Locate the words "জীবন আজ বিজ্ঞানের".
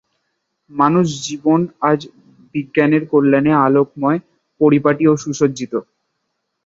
1.25-3.03